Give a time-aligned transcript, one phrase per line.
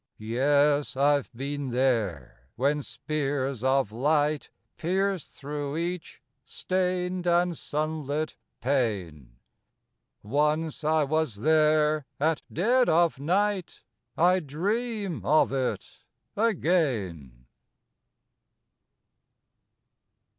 [0.17, 9.35] Yes, I've been there when spears of light Pierced thro' each stained and sunlit pane;
[10.23, 13.83] Once I was there at dead of night
[14.17, 15.99] I dream of it
[16.35, 17.45] again.